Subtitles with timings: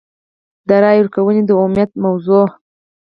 [0.67, 2.45] د رایې ورکونې د عمومیت موضوع.